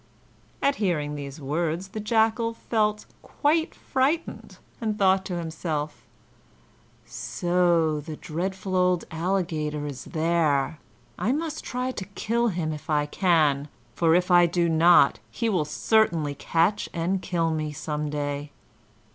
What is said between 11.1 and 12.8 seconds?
I must try to kill him